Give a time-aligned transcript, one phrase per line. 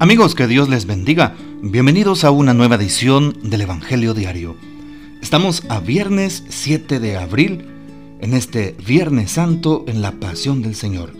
[0.00, 1.34] Amigos, que Dios les bendiga.
[1.60, 4.54] Bienvenidos a una nueva edición del Evangelio Diario.
[5.20, 7.64] Estamos a viernes 7 de abril,
[8.20, 11.10] en este Viernes Santo en la Pasión del Señor.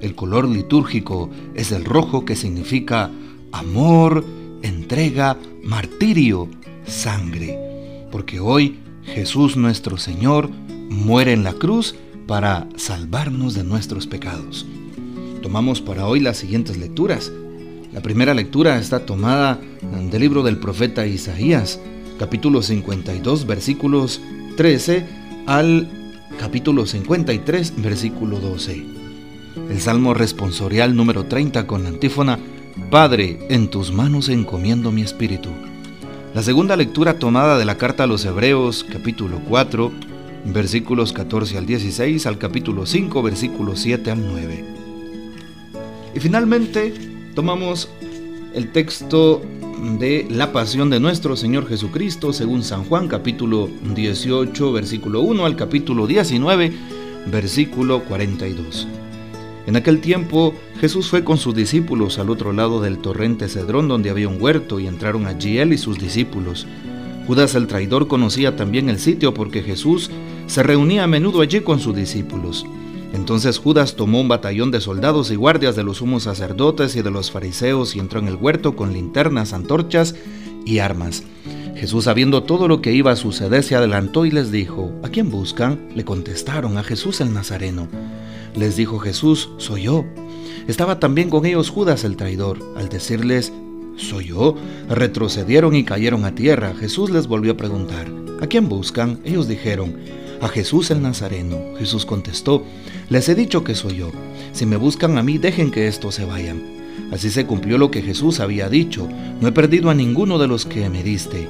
[0.00, 3.10] El color litúrgico es el rojo que significa
[3.50, 4.24] amor,
[4.62, 6.48] entrega, martirio,
[6.86, 7.58] sangre.
[8.12, 10.48] Porque hoy Jesús nuestro Señor
[10.88, 11.96] muere en la cruz
[12.28, 14.64] para salvarnos de nuestros pecados.
[15.42, 17.32] Tomamos para hoy las siguientes lecturas.
[17.92, 19.60] La primera lectura está tomada
[20.10, 21.78] del libro del profeta Isaías,
[22.18, 24.22] capítulo 52, versículos
[24.56, 25.04] 13
[25.46, 25.90] al
[26.40, 28.82] capítulo 53, versículo 12.
[29.68, 32.38] El Salmo responsorial número 30 con la antífona,
[32.90, 35.50] Padre, en tus manos encomiendo mi espíritu.
[36.32, 39.92] La segunda lectura tomada de la carta a los Hebreos, capítulo 4,
[40.46, 44.64] versículos 14 al 16, al capítulo 5, versículos 7 al 9.
[46.14, 47.88] Y finalmente, tomamos
[48.54, 49.42] el texto
[49.98, 55.56] de la pasión de nuestro Señor Jesucristo según San Juan capítulo 18 versículo 1 al
[55.56, 56.72] capítulo 19
[57.26, 58.86] versículo 42.
[59.66, 64.10] En aquel tiempo Jesús fue con sus discípulos al otro lado del torrente Cedrón donde
[64.10, 66.66] había un huerto y entraron allí él y sus discípulos.
[67.26, 70.10] Judas el traidor conocía también el sitio porque Jesús
[70.46, 72.66] se reunía a menudo allí con sus discípulos.
[73.12, 77.10] Entonces Judas tomó un batallón de soldados y guardias de los sumos sacerdotes y de
[77.10, 80.14] los fariseos y entró en el huerto con linternas, antorchas
[80.64, 81.22] y armas.
[81.76, 85.30] Jesús, sabiendo todo lo que iba a suceder, se adelantó y les dijo, ¿A quién
[85.30, 85.88] buscan?
[85.94, 87.88] Le contestaron, a Jesús el Nazareno.
[88.54, 90.04] Les dijo Jesús, soy yo.
[90.68, 92.58] Estaba también con ellos Judas el traidor.
[92.76, 93.52] Al decirles,
[93.96, 94.56] soy yo,
[94.88, 96.74] retrocedieron y cayeron a tierra.
[96.78, 98.06] Jesús les volvió a preguntar,
[98.40, 99.20] ¿a quién buscan?
[99.24, 99.96] Ellos dijeron,
[100.40, 101.58] a Jesús el Nazareno.
[101.78, 102.64] Jesús contestó,
[103.12, 104.10] les he dicho que soy yo.
[104.54, 106.62] Si me buscan a mí, dejen que estos se vayan.
[107.12, 109.06] Así se cumplió lo que Jesús había dicho,
[109.38, 111.46] no he perdido a ninguno de los que me diste.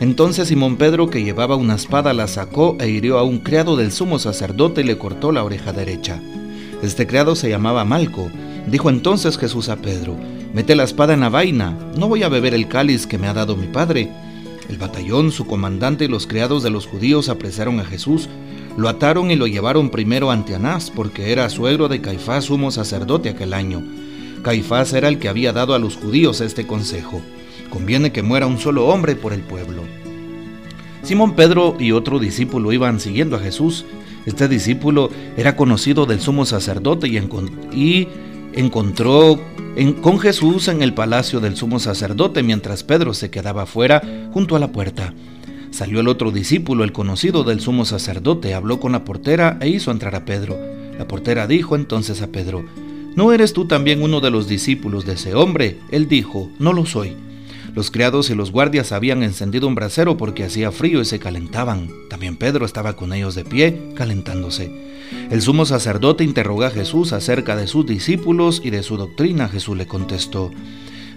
[0.00, 3.92] Entonces Simón Pedro, que llevaba una espada, la sacó e hirió a un criado del
[3.92, 6.18] sumo sacerdote y le cortó la oreja derecha.
[6.82, 8.30] Este criado se llamaba Malco.
[8.66, 10.16] Dijo entonces Jesús a Pedro,
[10.54, 13.34] mete la espada en la vaina, no voy a beber el cáliz que me ha
[13.34, 14.08] dado mi padre.
[14.70, 18.30] El batallón, su comandante y los criados de los judíos apresaron a Jesús,
[18.76, 23.28] lo ataron y lo llevaron primero ante Anás, porque era suegro de Caifás, sumo sacerdote
[23.28, 23.82] aquel año.
[24.42, 27.20] Caifás era el que había dado a los judíos este consejo.
[27.70, 29.82] Conviene que muera un solo hombre por el pueblo.
[31.02, 33.84] Simón Pedro y otro discípulo iban siguiendo a Jesús.
[34.24, 38.08] Este discípulo era conocido del sumo sacerdote y,
[38.54, 39.40] encontró
[40.02, 44.02] con Jesús en el palacio del sumo sacerdote mientras Pedro se quedaba fuera
[44.32, 45.14] junto a la puerta.
[45.72, 49.90] Salió el otro discípulo, el conocido del sumo sacerdote, habló con la portera e hizo
[49.90, 50.58] entrar a Pedro.
[50.98, 52.62] La portera dijo entonces a Pedro,
[53.16, 55.78] ¿No eres tú también uno de los discípulos de ese hombre?
[55.90, 57.16] Él dijo, No lo soy.
[57.74, 61.88] Los criados y los guardias habían encendido un brasero porque hacía frío y se calentaban.
[62.10, 64.70] También Pedro estaba con ellos de pie, calentándose.
[65.30, 69.48] El sumo sacerdote interrogó a Jesús acerca de sus discípulos y de su doctrina.
[69.48, 70.50] Jesús le contestó,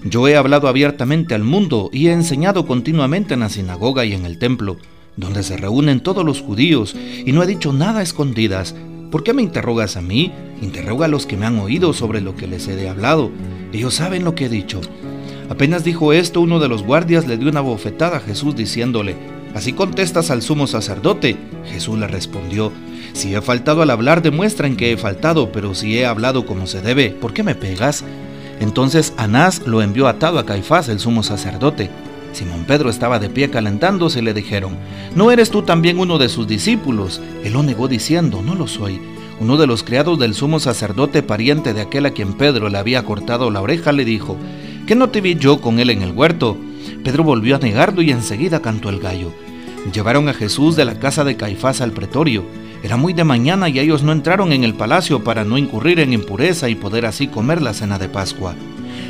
[0.05, 4.27] yo he hablado abiertamente al mundo y he enseñado continuamente en la sinagoga y en
[4.27, 4.77] el templo,
[5.17, 6.95] donde se reúnen todos los judíos,
[7.25, 8.75] y no he dicho nada a escondidas.
[9.09, 10.31] ¿Por qué me interrogas a mí?
[10.61, 13.31] Interroga a los que me han oído sobre lo que les he hablado.
[13.73, 14.79] Ellos saben lo que he dicho.
[15.49, 19.15] Apenas dijo esto, uno de los guardias le dio una bofetada a Jesús diciéndole,
[19.55, 21.35] ¿Así contestas al sumo sacerdote?
[21.71, 22.71] Jesús le respondió,
[23.13, 26.81] Si he faltado al hablar, demuestran que he faltado, pero si he hablado como se
[26.81, 28.03] debe, ¿por qué me pegas?
[28.59, 31.89] Entonces Anás lo envió atado a Caifás, el sumo sacerdote.
[32.33, 34.77] Simón Pedro estaba de pie calentándose y le dijeron,
[35.15, 37.21] ¿no eres tú también uno de sus discípulos?
[37.43, 38.99] Él lo negó diciendo, no lo soy.
[39.39, 43.03] Uno de los criados del sumo sacerdote, pariente de aquel a quien Pedro le había
[43.03, 44.37] cortado la oreja, le dijo,
[44.87, 46.57] ¿qué no te vi yo con él en el huerto?
[47.03, 49.31] Pedro volvió a negarlo y enseguida cantó el gallo.
[49.93, 52.43] Llevaron a Jesús de la casa de Caifás al pretorio.
[52.85, 56.13] Era muy de mañana y ellos no entraron en el palacio para no incurrir en
[56.13, 58.53] impureza y poder así comer la cena de Pascua.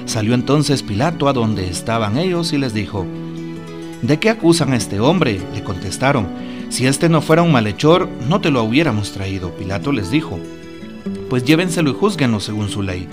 [0.06, 3.06] Salió entonces Pilato a donde estaban ellos y les dijo,
[4.02, 5.42] ¿De qué acusan a este hombre?
[5.54, 6.26] Le contestaron,
[6.70, 9.52] si este no fuera un malhechor, no te lo hubiéramos traído.
[9.52, 10.40] Pilato les dijo,
[11.30, 13.10] pues llévenselo y juzguenlo según su ley.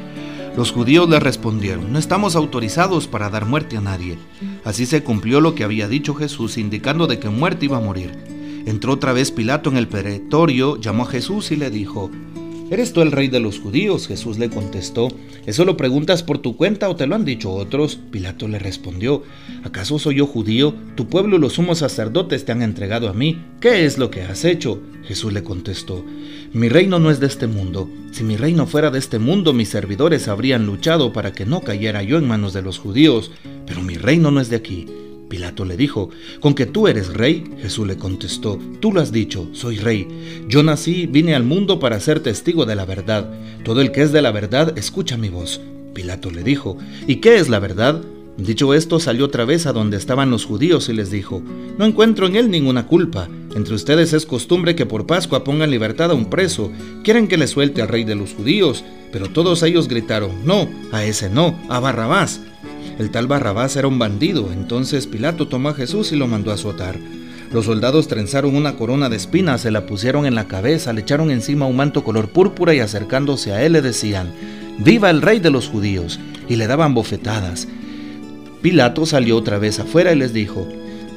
[0.57, 4.17] Los judíos le respondieron, no estamos autorizados para dar muerte a nadie.
[4.65, 8.32] Así se cumplió lo que había dicho Jesús, indicando de que muerte iba a morir.
[8.67, 12.11] Entró otra vez Pilato en el pretorio, llamó a Jesús y le dijo,
[12.73, 14.09] ¿Eres tú el rey de los judíos?
[14.09, 15.09] Jesús le contestó.
[15.45, 17.99] ¿Eso lo preguntas por tu cuenta o te lo han dicho otros?
[18.11, 19.25] Pilato le respondió.
[19.63, 20.75] ¿Acaso soy yo judío?
[20.95, 23.45] Tu pueblo y los sumos sacerdotes te han entregado a mí.
[23.61, 24.81] ¿Qué es lo que has hecho?
[25.05, 26.03] Jesús le contestó.
[26.55, 27.91] Mi reino no es de este mundo.
[28.11, 32.03] Si mi reino fuera de este mundo, mis servidores habrían luchado para que no cayera
[32.03, 33.33] yo en manos de los judíos.
[33.67, 34.87] Pero mi reino no es de aquí.
[35.33, 37.43] Pilato le dijo, ¿con que tú eres rey?
[37.63, 40.07] Jesús le contestó, tú lo has dicho, soy rey.
[40.47, 43.31] Yo nací, vine al mundo para ser testigo de la verdad.
[43.65, 45.59] Todo el que es de la verdad, escucha mi voz.
[45.95, 46.77] Pilato le dijo,
[47.07, 48.03] ¿y qué es la verdad?
[48.37, 51.43] Dicho esto, salió otra vez a donde estaban los judíos y les dijo,
[51.79, 53.27] No encuentro en él ninguna culpa.
[53.55, 56.71] Entre ustedes es costumbre que por Pascua pongan libertad a un preso.
[57.05, 58.85] Quieren que le suelte al rey de los judíos.
[59.11, 62.43] Pero todos ellos gritaron, No, a ese no, a Barrabás.
[62.99, 66.55] El tal Barrabás era un bandido, entonces Pilato tomó a Jesús y lo mandó a
[66.55, 66.99] azotar.
[67.53, 71.31] Los soldados trenzaron una corona de espinas, se la pusieron en la cabeza, le echaron
[71.31, 74.33] encima un manto color púrpura y acercándose a él le decían,
[74.79, 76.19] ¡Viva el rey de los judíos!
[76.49, 77.69] y le daban bofetadas.
[78.63, 80.67] Pilato salió otra vez afuera y les dijo,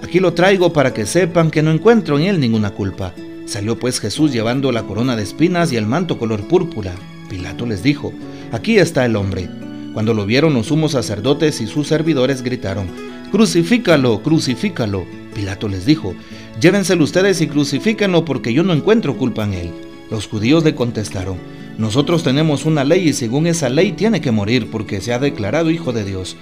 [0.03, 3.13] Aquí lo traigo para que sepan que no encuentro en él ninguna culpa.
[3.45, 6.93] Salió pues Jesús llevando la corona de espinas y el manto color púrpura.
[7.29, 8.13] Pilato les dijo,
[8.51, 9.49] Aquí está el hombre.
[9.95, 12.87] Cuando lo vieron los sumos sacerdotes y sus servidores gritaron,
[13.31, 15.05] Crucifícalo, crucifícalo.
[15.33, 16.13] Pilato les dijo,
[16.59, 19.71] Llévenselo ustedes y crucifíquenlo porque yo no encuentro culpa en él.
[20.11, 21.37] Los judíos le contestaron,
[21.77, 25.71] Nosotros tenemos una ley y según esa ley tiene que morir porque se ha declarado
[25.71, 26.35] hijo de Dios.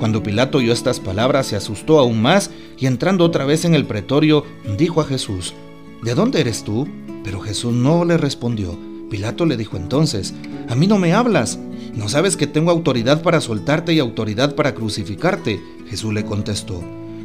[0.00, 3.86] Cuando Pilato oyó estas palabras se asustó aún más y entrando otra vez en el
[3.86, 4.44] pretorio
[4.76, 5.54] dijo a Jesús,
[6.02, 6.88] ¿De dónde eres tú?
[7.22, 8.76] Pero Jesús no le respondió.
[9.10, 10.34] Pilato le dijo entonces,
[10.68, 11.60] ¿a mí no me hablas?
[11.96, 15.62] ¿No sabes que tengo autoridad para soltarte y autoridad para crucificarte?
[15.88, 16.84] Jesús le contestó,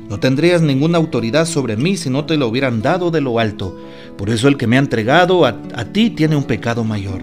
[0.10, 3.78] no tendrías ninguna autoridad sobre mí si no te lo hubieran dado de lo alto.
[4.18, 7.22] Por eso el que me ha entregado a, a ti tiene un pecado mayor.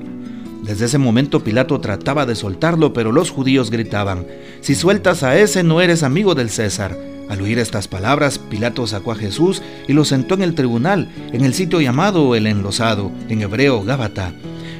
[0.62, 4.26] Desde ese momento Pilato trataba de soltarlo, pero los judíos gritaban,
[4.60, 6.98] si sueltas a ese no eres amigo del César.
[7.30, 11.44] Al oír estas palabras, Pilato sacó a Jesús y lo sentó en el tribunal, en
[11.44, 14.34] el sitio llamado el enlosado, en hebreo Gábata.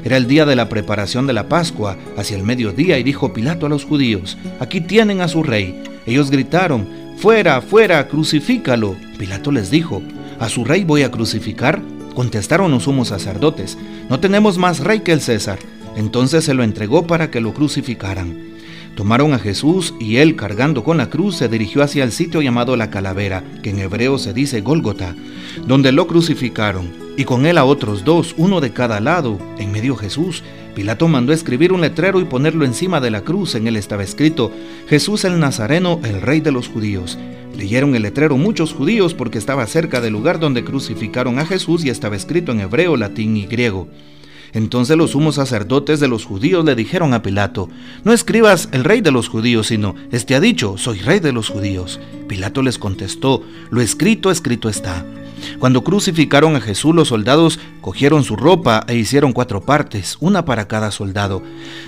[0.09, 3.67] Era el día de la preparación de la Pascua, hacia el mediodía, y dijo Pilato
[3.67, 5.83] a los judíos, aquí tienen a su rey.
[6.07, 6.89] Ellos gritaron,
[7.19, 8.97] fuera, fuera, crucifícalo.
[9.19, 10.01] Pilato les dijo,
[10.41, 11.83] ¿a su rey voy a crucificar?
[12.15, 13.77] Contestaron los sumos sacerdotes,
[14.09, 15.59] no tenemos más rey que el César.
[15.95, 18.35] Entonces se lo entregó para que lo crucificaran.
[18.97, 22.79] Tomaron a Jesús y él, cargando con la cruz, se dirigió hacia el sitio llamado
[22.79, 25.15] la calavera, que en hebreo se dice Gólgota,
[25.67, 29.97] donde lo crucificaron, y con él a otros dos, uno de cada lado, en medio
[29.97, 30.45] Jesús.
[30.77, 33.57] Pilato mandó escribir un letrero y ponerlo encima de la cruz.
[33.57, 34.53] En él estaba escrito,
[34.89, 37.19] Jesús el Nazareno, el rey de los judíos.
[37.57, 41.91] Leyeron el letrero muchos judíos porque estaba cerca del lugar donde crucificaron a Jesús y
[41.91, 43.89] estaba escrito en hebreo, latín y griego.
[44.53, 47.69] Entonces los sumos sacerdotes de los judíos le dijeron a Pilato,
[48.05, 51.49] no escribas el rey de los judíos, sino, este ha dicho, soy rey de los
[51.49, 51.99] judíos.
[52.29, 55.05] Pilato les contestó, lo escrito, escrito está.
[55.59, 60.69] Cuando crucificaron a Jesús, los soldados cogieron su ropa e hicieron cuatro partes, una para
[60.69, 61.43] cada soldado,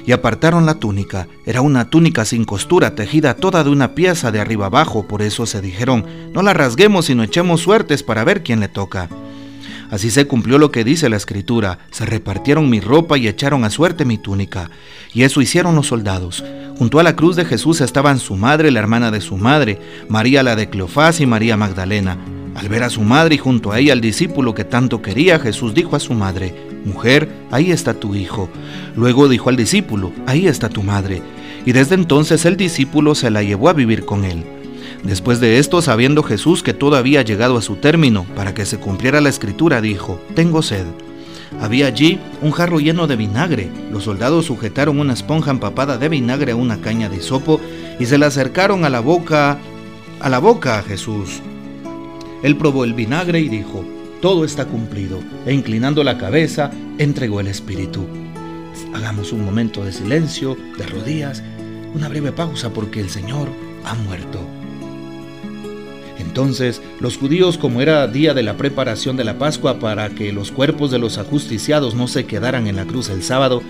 [0.07, 1.29] y apartaron la túnica.
[1.47, 5.47] Era una túnica sin costura, tejida toda de una pieza de arriba abajo, por eso
[5.47, 9.09] se dijeron, no la rasguemos, sino echemos suertes para ver quién le toca.
[9.91, 13.71] Así se cumplió lo que dice la escritura, se repartieron mi ropa y echaron a
[13.71, 14.71] suerte mi túnica.
[15.13, 16.45] Y eso hicieron los soldados.
[16.79, 20.45] Junto a la cruz de Jesús estaban su madre, la hermana de su madre, María
[20.45, 22.17] la de Cleofás y María Magdalena.
[22.61, 25.73] Al ver a su madre y junto a ella al discípulo que tanto quería, Jesús
[25.73, 26.55] dijo a su madre,
[26.85, 28.51] Mujer, ahí está tu hijo.
[28.95, 31.23] Luego dijo al discípulo, Ahí está tu madre.
[31.65, 34.45] Y desde entonces el discípulo se la llevó a vivir con él.
[35.03, 38.77] Después de esto, sabiendo Jesús que todo había llegado a su término, para que se
[38.77, 40.85] cumpliera la escritura, dijo, Tengo sed.
[41.63, 43.71] Había allí un jarro lleno de vinagre.
[43.91, 47.59] Los soldados sujetaron una esponja empapada de vinagre a una caña de hisopo
[47.99, 49.57] y se la acercaron a la boca,
[50.21, 51.41] a la boca a Jesús.
[52.43, 53.85] Él probó el vinagre y dijo,
[54.21, 58.07] todo está cumplido, e inclinando la cabeza, entregó el espíritu.
[58.95, 61.43] Hagamos un momento de silencio, de rodillas,
[61.95, 63.49] una breve pausa porque el Señor
[63.85, 64.41] ha muerto.
[66.19, 70.53] Entonces los judíos, como era día de la preparación de la Pascua para que los
[70.53, 73.63] cuerpos de los ajusticiados no se quedaran en la cruz el sábado,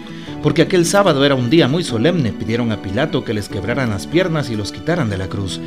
[0.43, 4.07] porque aquel sábado era un día muy solemne, pidieron a Pilato que les quebraran las
[4.07, 5.61] piernas y los quitaran de la cruz.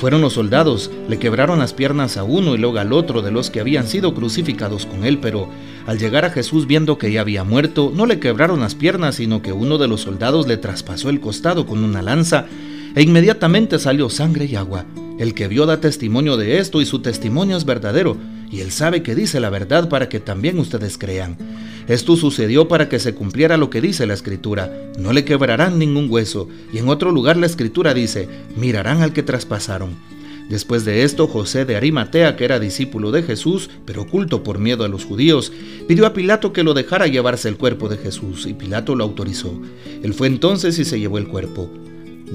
[0.00, 3.50] Fueron los soldados, le quebraron las piernas a uno y luego al otro de los
[3.50, 5.50] que habían sido crucificados con él, pero
[5.86, 9.42] al llegar a Jesús viendo que ya había muerto, no le quebraron las piernas, sino
[9.42, 12.46] que uno de los soldados le traspasó el costado con una lanza,
[12.94, 14.86] e inmediatamente salió sangre y agua.
[15.18, 18.16] El que vio da testimonio de esto y su testimonio es verdadero,
[18.50, 21.36] y Él sabe que dice la verdad para que también ustedes crean.
[21.88, 26.08] Esto sucedió para que se cumpliera lo que dice la Escritura, no le quebrarán ningún
[26.10, 29.96] hueso, y en otro lugar la Escritura dice, mirarán al que traspasaron.
[30.48, 34.84] Después de esto, José de Arimatea, que era discípulo de Jesús, pero oculto por miedo
[34.84, 35.52] a los judíos,
[35.86, 39.60] pidió a Pilato que lo dejara llevarse el cuerpo de Jesús, y Pilato lo autorizó.
[40.02, 41.70] Él fue entonces y se llevó el cuerpo.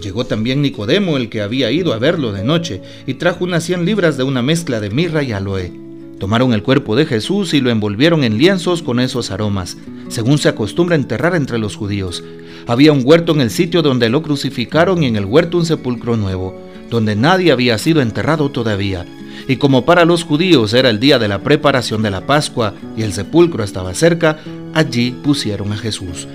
[0.02, 3.86] Llegó también Nicodemo, el que había ido a verlo de noche, y trajo unas cien
[3.86, 5.85] libras de una mezcla de mirra y aloe.
[6.20, 10.50] Tomaron el cuerpo de Jesús y lo envolvieron en lienzos con esos aromas, según se
[10.50, 12.24] acostumbra enterrar entre los judíos.
[12.68, 16.18] Había un huerto en el sitio donde lo crucificaron y en el huerto un sepulcro
[16.18, 19.06] nuevo donde nadie había sido enterrado todavía.
[19.48, 23.04] Y como para los judíos era el día de la preparación de la Pascua y
[23.04, 24.40] el sepulcro estaba cerca,
[24.74, 26.28] allí pusieron a Jesús.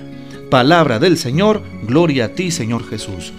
[0.49, 3.33] Palabra del Señor, gloria a ti Señor Jesús.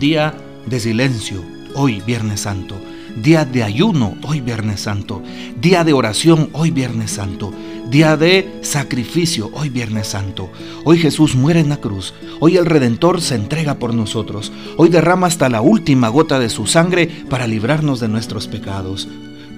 [0.00, 0.34] Día
[0.66, 1.42] de silencio,
[1.74, 2.76] hoy Viernes Santo.
[3.16, 5.22] Día de ayuno, hoy Viernes Santo.
[5.60, 7.52] Día de oración, hoy Viernes Santo
[7.90, 10.50] día de sacrificio, hoy Viernes Santo.
[10.84, 15.28] Hoy Jesús muere en la cruz, hoy el Redentor se entrega por nosotros, hoy derrama
[15.28, 19.08] hasta la última gota de su sangre para librarnos de nuestros pecados.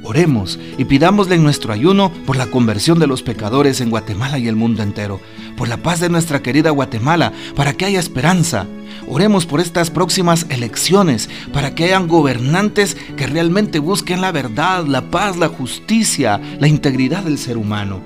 [0.09, 4.49] Oremos y pidámosle en nuestro ayuno por la conversión de los pecadores en Guatemala y
[4.49, 5.21] el mundo entero,
[5.55, 8.67] por la paz de nuestra querida Guatemala, para que haya esperanza.
[9.07, 15.11] Oremos por estas próximas elecciones, para que hayan gobernantes que realmente busquen la verdad, la
[15.11, 18.00] paz, la justicia, la integridad del ser humano.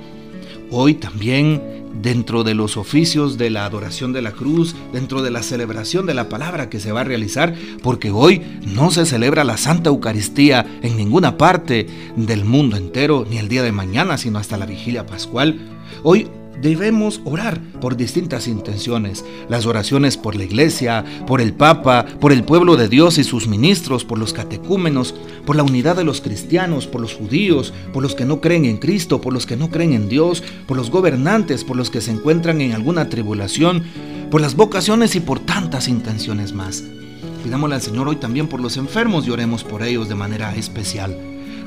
[0.71, 5.43] Hoy también dentro de los oficios de la adoración de la cruz, dentro de la
[5.43, 9.57] celebración de la palabra que se va a realizar, porque hoy no se celebra la
[9.57, 14.57] Santa Eucaristía en ninguna parte del mundo entero, ni el día de mañana, sino hasta
[14.57, 15.59] la vigilia pascual.
[16.03, 16.27] Hoy
[16.61, 19.23] debemos orar por distintas intenciones.
[19.49, 23.47] Las oraciones por la iglesia, por el Papa, por el pueblo de Dios y sus
[23.47, 28.15] ministros, por los catecúmenos, por la unidad de los cristianos, por los judíos, por los
[28.15, 31.63] que no creen en Cristo, por los que no creen en Dios, por los gobernantes,
[31.63, 33.83] por los que se encuentran en alguna tribulación,
[34.31, 36.83] por las vocaciones y por tantas intenciones más.
[37.43, 41.17] Pidámosle al Señor hoy también por los enfermos y oremos por ellos de manera especial.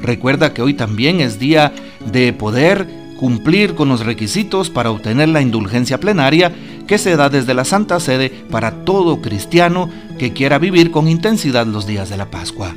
[0.02, 1.72] Recuerda que hoy también es día
[2.12, 6.52] de poder cumplir con los requisitos para obtener la indulgencia plenaria
[6.86, 11.66] que se da desde la Santa Sede para todo cristiano que quiera vivir con intensidad
[11.66, 12.74] los días de la Pascua.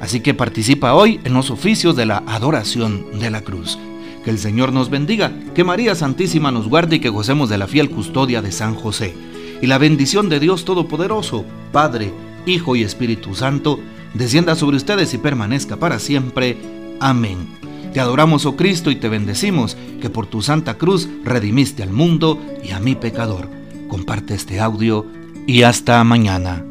[0.00, 3.78] Así que participa hoy en los oficios de la adoración de la cruz.
[4.24, 7.66] Que el Señor nos bendiga, que María Santísima nos guarde y que gocemos de la
[7.66, 9.14] fiel custodia de San José.
[9.60, 12.12] Y la bendición de Dios Todopoderoso, Padre,
[12.46, 13.80] Hijo y Espíritu Santo,
[14.14, 16.56] descienda sobre ustedes y permanezca para siempre.
[17.00, 17.67] Amén.
[17.92, 22.40] Te adoramos, oh Cristo, y te bendecimos, que por tu santa cruz redimiste al mundo
[22.62, 23.48] y a mi pecador.
[23.88, 25.06] Comparte este audio
[25.46, 26.67] y hasta mañana.